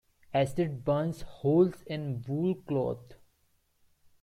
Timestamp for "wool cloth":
2.27-3.13